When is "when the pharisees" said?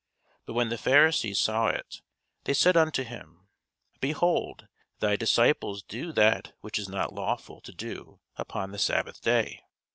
0.53-1.37